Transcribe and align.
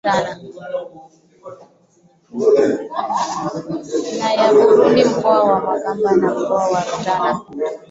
na 4.19 4.33
ya 4.33 4.47
Burundi 4.53 5.05
mkoa 5.05 5.43
wa 5.43 5.61
Makamba 5.61 6.11
na 6.15 6.33
mkoa 6.39 6.67
wa 6.71 6.81
Rutana 6.83 7.41